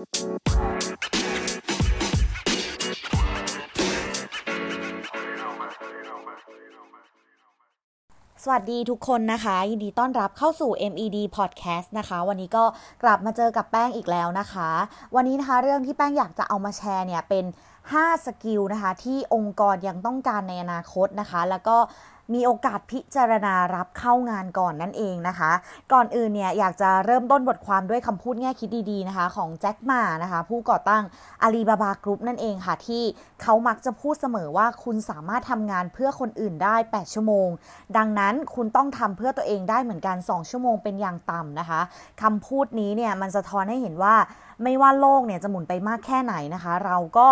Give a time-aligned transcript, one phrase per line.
[0.00, 0.02] ส
[8.52, 12.64] วัสดีทุกคนนะคะ ยินดีต้อนรับเข้าสู่ MED Podcast นะคะ วันนี้ก็
[13.02, 14.70] กลับมาเจอกับแป้งอีกแล้วนะคะ
[15.14, 17.44] วันนี้นะคะเรื่องที่แป้งอยากจะเอามาแชร์เนี่ยเป็น
[17.84, 21.76] 5 skill นะคะ ที่องค์กรยังต้องการในอนาคตนะคะ แล้วก็
[22.34, 25.52] มีโอกาสพิจารณารับเข้างานก่อนนั่นเองนะคะ
[25.92, 31.02] ก่อนอื่นเนี่ยอยากจะเริ่มต้นบทความด้วยคำพูดแง่คิดดีๆนะคะ ของแจ็คมานะคะ ผู้ก่อตั้ง
[31.42, 33.02] อาลีบาบากรุ๊ปนั่นเองค่ะ ที่
[33.42, 37.48] เขามักจะพูดเสมอว่าคุณสามารถทำงานเพื่อคนอื่นได้ 8 ชั่วโมง
[37.96, 41.80] ดังนั้นคุณต้องทำเพื่อตัวเองได้เหมือนกัน 2 ชั่วโมงเป็นอย่างต่ำนะคะ
[42.22, 44.14] คำพูดนี้เนี่ยมันสะท้อนให้เห็นว่า
[44.62, 47.28] ไม่ว่าโลกเนี่ยจะหมุนไปมากแค่ไหนนะคะ เราก็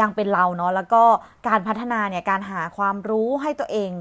[0.00, 1.02] ยังเป็นเราเนาะแล้วก็
[1.48, 3.92] การพัฒนาเนี่ยการหาความรู้ให้ตัวเอง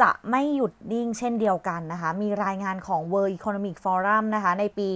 [0.00, 4.88] จะไม่หยุดนิ่งเช่นเดียวกันนะคะ มีรายงานของ World Economic Forum นะคะ ในปี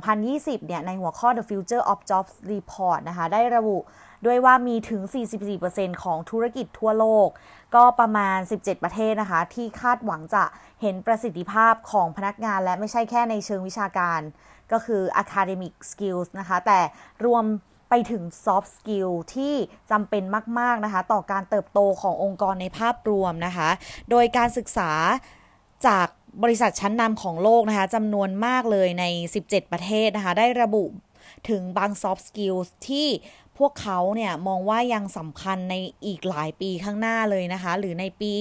[0.00, 3.78] 2020 เนี่ย ในหัวข้อ The Future of Jobs Report นะคะ ได้ระบุ
[4.26, 5.02] ด้วยว่ามีถึง
[5.52, 7.28] 44%ของธุรกิจทั่วโลก
[7.74, 10.44] ก็ประมาณ 17 ประเทศนะคะ ที่คาดหวังจะ
[10.82, 14.20] เห็นประสิทธิภาพของพนักงานและไม่ใช่แค่ในเชิงวิชาการ
[14.72, 16.80] ก็คือ academic skills นะคะ แต่
[17.26, 17.44] รวม
[17.90, 19.54] ไปถึง soft skill ที่
[19.90, 20.22] จำเป็น
[20.58, 23.68] มาก ๆ นะคะ ต่อการเติบโตขององค์กรในภาพรวมนะคะ
[24.10, 24.90] โดยการศึกษา
[25.86, 26.06] จาก
[26.42, 29.04] บริษัทชั้นนำของโลกนะคะจำนวนมากเลยใน
[29.42, 30.84] 17 ประเทศนะคะ ได้ระบุ
[31.48, 33.08] ถึงบาง soft skills ที่
[33.60, 35.74] พวกเขาเนี่ยมองว่ายังสำคัญใน
[36.06, 38.32] อีกหลายปีข้างหน้าเลยนะคะ หรือในปี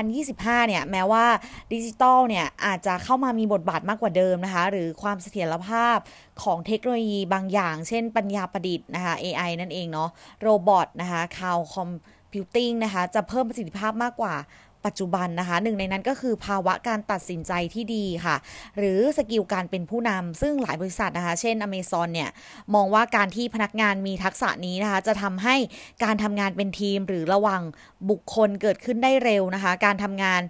[0.00, 1.26] 2025 เนี่ย แม้ว่า
[1.72, 5.98] ดิจิตอลเนี่ย อาจจะเข้ามามีบทบาทมากกว่าเดิมนะคะ หรือความเสถียรภาพ
[6.42, 10.08] ของเทคโนโลยีบางอย่าง เช่นปัญญาประดิษฐ์นะคะ AI นั่นเองเนาะ
[10.42, 14.34] robot นะคะ cloud computing นะคะ จะเพิ่มประสิทธิภาพมากกว่า
[14.86, 18.36] ปัจจุบันนะคะ หนึ่งในนั้นก็คือภาวะการตัดสินใจที่ดีค่ะ
[18.78, 22.30] หรือ skill การเป็นผู้นำซึ่งหลายบริษัทนะคะ เช่นอเมซอนเนี่ย
[22.74, 25.56] มองว่าการที่พนักงานมีทักษะนี้นะคะ จะทำให้
[26.04, 27.62] การทำงานเป็นทีมหรือระหว่าง
[28.10, 30.42] บุคคลเกิดขึ้นได้เร็วนะคะ การทำงาน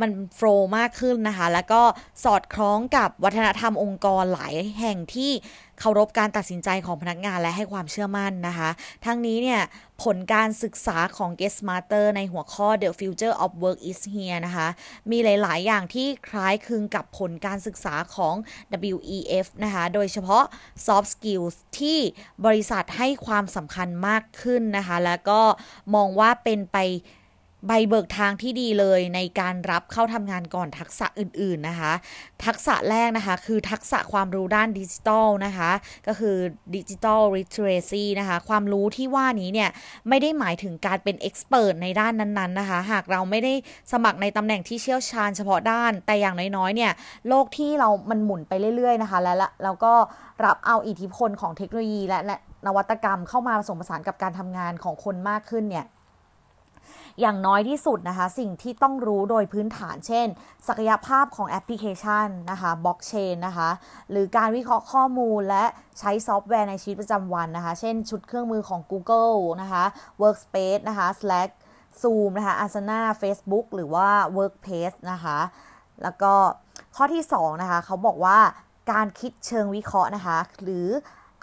[0.00, 1.82] มัน flow มากขึ้นนะคะ แล้วก็
[2.24, 5.32] สอดคล้องกับวัฒนธรรมองค์กรหลายแห่งที่
[5.80, 8.70] เคารพการตัดสินใจของพนักงานและให้ความเชื่อมั่นนะคะ
[9.04, 9.60] ทั้งนี้เนี่ย
[10.02, 14.68] ผลการศึกษาของ Get Smarter ในหัวข้อ The Future of Work is Here นะคะ
[15.10, 18.34] มีหลาย ๆ อย่างที่คล้ายคลึงกับผลการศึกษาของ
[18.94, 20.44] WEF นะคะ โดยเฉพาะ
[20.86, 21.98] soft skills ที่
[22.46, 25.40] บริษัทให้ความสำคัญมากขึ้นนะคะ แล้วก็
[25.94, 26.78] มองว่าเป็นไป
[27.66, 31.92] ใบเบิกทางที่ดีเลยในการรับเข้าทำงานก่อนทักษะอื่นๆนะคะ
[32.44, 35.70] ทักษะแรกนะคะคือทักษะความรู้ด้านดิจิทัลนะคะ
[36.06, 36.36] ก็คือ
[36.76, 39.70] ดิจิทัลริทเรซีนะคะ ความรู้ที่ว่านี้เนี่ย
[40.08, 43.52] ไม่ได้หมายถึงการเป็นเอ็กซ์เพรสในด้านนั้นๆนะคะ หากเราไม่ได้
[43.92, 46.92] สมัครในตำแหน่งที่เชี่ยวชาญเฉพาะด้าน แต่อย่างน้อยๆเนี่ย
[47.28, 49.92] โลกที่เรามันหมุนไปเรื่อยๆนะคะ และแล้วก็
[50.44, 55.86] รับเอาอิทธิพลของเทคโนโลยีและนวัตกรรมเข้ามาผสมผสานกับการทำงานของคนมากขึ้นเนี่ย
[57.20, 60.26] อย่างน้อยที่สุดนะคะ สิ่งที่ต้องรู้โดยพื้นฐานเช่น
[60.68, 63.70] ศักยภาพของแอปพลิเคชันนะคะบล็อกเชนนะคะ
[64.10, 65.64] หรือการวิเคราะห์ข้อมูลและ
[65.98, 69.84] ใช้ซอฟต์แวร์ในชีวิตประจำวันนะคะ เช่นชุดเครื่องมือของ Google นะคะ
[70.22, 71.50] Workspace นะคะ Slack
[72.00, 74.08] Zoom นะคะ Asana Facebook หรือว่า
[74.38, 75.38] Workplace นะคะ
[76.02, 76.32] แล้วก็
[76.96, 78.38] ข้อที่ 2 นะคะ เขาบอกว่า
[78.92, 80.88] การคิดเชิงวิเคราะห์นะคะ หรือ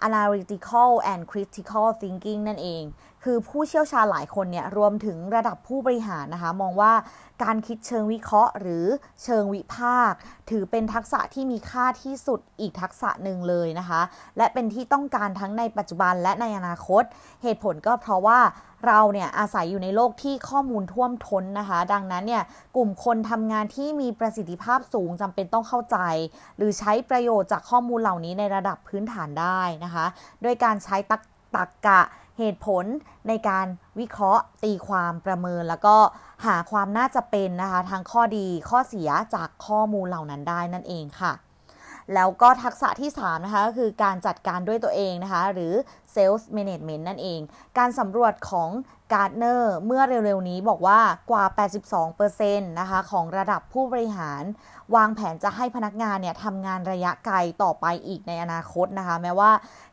[0.08, 2.82] analytical and critical thinking นั่นเอง
[3.24, 6.92] คือผู้เชี่ยวชาญหลายคนเนี่ยรวมถึงระดับผู้บริหารนะคะ มองว่า
[7.42, 8.86] การคิดเชิงวิเคราะห์ หรือ
[9.24, 10.18] เชิงวิพากษ์
[10.50, 14.00] ถือเป็นทักษะที่มีค่าที่สุดอีกทักษะหนึ่งเลยนะคะ
[14.36, 17.02] และเป็นที่ต้องการทั้งในปัจจุบันและในอนาคต
[17.42, 18.40] เหตุผลก็เพราะว่า
[18.86, 22.42] เราเนี่ยอาศัยอยู่ในโลกที่ข้อมูลท่วมท้นนะคะ ดังนั้นเนี่ย
[22.76, 25.98] กลุ่มคนทำงานที่มีประสิทธิภาพสูงจำเป็นต้องเข้าใจ
[26.56, 30.06] หรือใช้ประโยชน์จากข้อมูลเหล่านี้ในระดับพื้นฐานได้นะคะ
[30.44, 31.22] ด้วยการใช้ตัก
[31.56, 32.00] ตักกะ
[32.38, 32.84] เหตุผล
[33.28, 33.66] ในการ
[33.98, 35.96] วิเคราะห์ ตีความประเมิน แล้วก็
[36.46, 41.32] หาความน่าจะเป็นนะคะทางข้อดีข้อเสียจากข้อมูลเหล่านั้นได้นั่นเองค่ะ
[42.14, 45.72] แล้วก็ทักษะที่ 3 นะคะก็คือการจัดการด้วยตัวเองนะคะ หรือ
[46.14, 47.40] Sales Management นั่นเอง
[47.78, 48.70] การสำรวจของ
[49.12, 51.00] การ์ดเนอร์เมื่อเร็วๆ นี้บอกว่า
[51.30, 51.44] กว่า
[52.12, 54.42] 82%นะคะของระดับผู้บริหาร
[54.96, 59.50] วางแผนจะให้พนักงานเนี่ยทำงานระยะไกลต่อไปอีกในอนาคตนะคะ แม้ว่า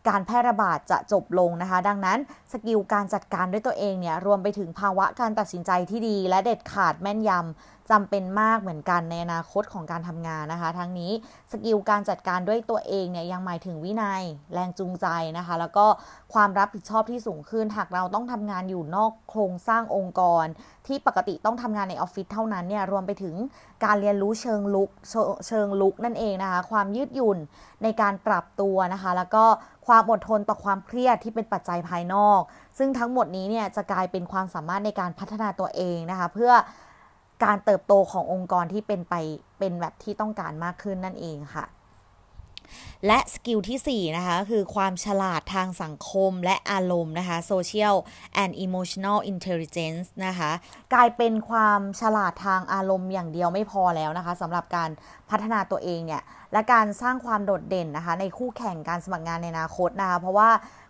[0.08, 2.18] การแพร่ระบาดจะจบลงนะคะ ดังนั้น
[2.52, 11.12] skill การจัดการด้วยตัวเองเนี่ยรวมไปถึงภาวะการตัดสินใจที่ดี และเด็ดขาดแม่นยำ จำเป็นมากเหมือนกันในอนาคตของการทำงานนะคะ ทั้งนี้
[11.52, 15.08] skill การจัดการด้วยตัวเองเนี่ยยังหมายถึงวินัย แรงจูงใจ
[15.38, 15.86] นะคะ แล้วก็
[16.34, 20.46] ความรับผิดชอบที่สูงขึ้น หากเราต้องทำงานอยู่นอกโครงสร้างองค์กร
[20.88, 23.36] ที่ปกติต้องทำงานในออฟฟิศเท่านั้นเนี่ยรวมไปถึง
[23.86, 24.90] การเรียนรู้เชิงลุก
[25.48, 27.38] เชิงลุกนั่นเองนะคะ ความยืดหยุ่น
[27.84, 29.46] ในการปรับตัวนะคะ แล้วก็
[29.88, 32.42] ความอดทนต่อความเครียดที่เป็นปัจจัยภายนอก
[32.78, 36.54] ซึ่งทั้งหมดนี้เนี่ยจะกลายเป็นความสามารถในการพัฒนาตัวเองนะคะ เพื่อ
[37.44, 39.14] การเติบโตขององค์กรที่เป็นไป
[39.60, 41.66] เป็นแบบที่ต้องการมากขึ้นนั่นเองค่ะ
[43.08, 47.96] และสกิลที่ 4 นะคะ คือความฉลาดทางสังคมและอารมณ์นะคะ social
[48.44, 50.52] and emotional intelligence นะคะ
[50.94, 54.90] กลายเป็นความฉลาดทางอารมณ์อย่างเดียวไม่พอแล้วนะคะสำหรับการ
[55.30, 56.22] พัฒนาตัวเองเนี่ย
[56.54, 60.50] และการสร้างความโดดเด่นนะคะ ในคู่แข่งการสมัครงานในอนาคตนะคะ เพราะว่า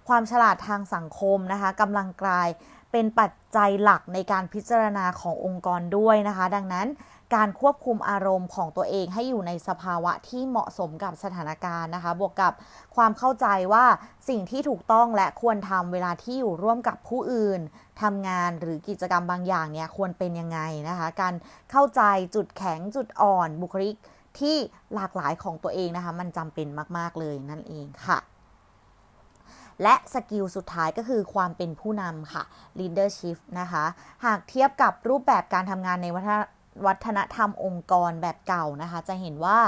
[0.09, 2.47] ความฉลาดทางสังคมนะคะกำลังกลาย
[2.91, 6.87] เป็นปัจจัยหลักในการพิจารณาขององค์กรด้วยนะคะ ดังนั้น
[7.35, 12.53] การควบคุมอารมณ์ของตัวเองให้อยู่ในสภาวะที่เหมาะสมกับสถานการณ์นะคะ บวกกับ
[12.95, 13.85] ความเข้าใจว่า
[14.29, 17.61] สิ่งที่ถูกต้องและควรทำเวลาที่อยู่ร่วมกับผู้อื่น
[18.01, 20.59] ทำงานหรือกิจกรรมบางอย่างเนี่ยควรเป็นยังไง
[20.89, 21.33] นะคะ การ
[21.71, 22.01] เข้าใจ
[22.35, 23.95] จุดแข็งจุดอ่อนบุคลิก
[24.39, 24.55] ที่
[24.95, 28.19] หลากหลายของตัวเองนะคะ มันจำเป็นมาก ๆ เลยนั่นเองค่ะ
[29.83, 32.43] และสกิลสุดท้ายก็คือความเป็นผู้นำค่ะ
[32.79, 33.85] leadership นะคะ
[34.25, 36.41] หากเทียบกับรูปแบบการทำงานในวัฒน
[36.87, 39.59] วัฒนธรรมองค์กรแบบเก่านะคะ จะเห็นว่า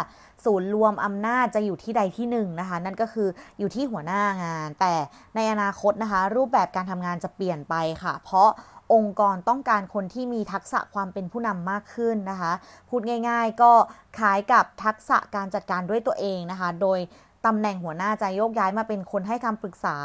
[0.45, 3.27] ศูนย์รวมอำนาจจะอยู่ที่ใดที่หนึ่งนะคะ นั่นก็คือ
[3.59, 4.93] อยู่ที่หัวหน้างาน แต่
[5.35, 8.49] ในอนาคตนะคะ รูปแบบการทำงานจะเปลี่ยนไปค่ะ เพราะ
[8.93, 12.51] องค์กรต้องการคนที่มีทักษะความเป็นผู้นำมากขึ้นนะคะ
[12.89, 13.71] พูดง่าย ๆ ก็
[14.17, 16.99] คล้ายกับทักษะการจัดการด้วยตัวเองนะคะ โดย
[17.45, 19.97] ตำแหน่งหัวหน้าจะโยกย้ายมาเป็นคนให้คำปรึกษา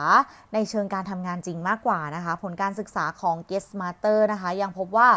[0.54, 5.08] ในเชิงการทำงานจริงมากกว่านะคะ ผลการศึกษาของ g u e s t Master นะคะ ยังพบว่า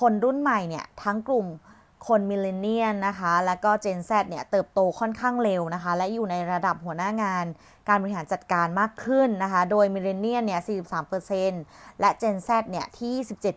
[0.00, 1.46] คนรุ่นใหม่เนี่ยทั้งกลุ่ม
[2.06, 7.46] คนมิเลเนียนนะคะ และก็ Gen Z เนี่ยเติบโตค่อนข้างเร็วนะคะ และอยู่ในระดับหัวหน้างาน
[7.88, 10.60] การบริหารจัดการมากขึ้นนะคะ โดย millennial เนี่ย
[11.30, 13.12] 43%และ Gen Z เนี่ยที่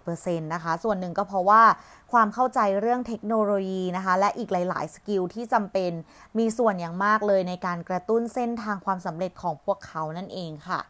[0.06, 1.64] 27%นะคะ ส่วนหนึ่งก็เพราะว่า
[2.12, 5.92] ความเข้าใจเรื่องเทคโนโลยีนะคะ และอีกหลาย ๆ skill ที่จำเป็น
[6.38, 10.82] มีส่วนอย่างมากเลยในการกระตุ้นเส้นทางความสำเร็จของพวกเขานั่นเองค่ะ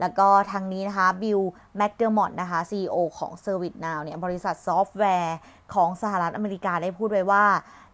[0.00, 1.40] แล้วก็ทางนี้นะคะ Bill
[1.76, 5.36] McDermott นะคะ CEO ของ ServiceNow เนี่ยบริษัทซอฟต์แวร์
[5.74, 7.44] ของสหรัฐอเมริกาได้พูดไว้ว่า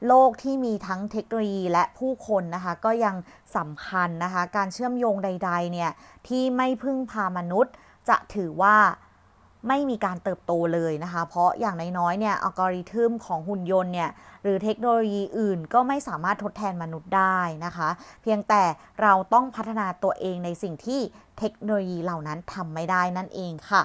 [0.07, 3.17] โลกที่มีทั้งเทคโนโลยีและผู้คนนะคะก็ยัง
[3.57, 5.91] สำคัญนะคะ การเชื่อมโยงใด ๆ เนี่ย
[6.29, 7.73] ที่ไม่พึ่งพามนุษย์
[8.09, 8.77] จะถือว่า
[9.69, 14.11] ไม่มีการเติบโตเลยนะคะ เพราะอย่างน้อยๆเนี่ยอัลกอริทึมของหุ่นยนต์เนี่ย
[14.43, 17.89] หรือเทคโนโลยีอื่นก็ไม่สามารถทดแทนมนุษย์ได้นะคะ
[18.23, 18.63] เพียงแต่
[19.03, 21.01] เราต้องพัฒนาตัวเองในสิ่งที่
[21.39, 23.83] เทคโนโลยีเหล่านั้นทำไม่ได้นั่นเองค่ะ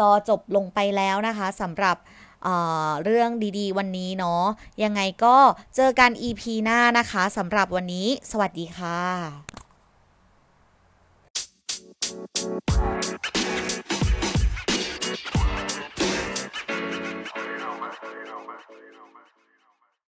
[0.00, 1.96] ก็จบลงไปแล้วนะคะสำหรับ
[2.46, 4.44] เเรื่องดีๆ วันนี้เนาะ
[4.82, 5.36] ยังไงก็
[5.76, 9.45] เจอกัน EP หน้านะคะสำหรับวันนี้ สวัสดีค่ะ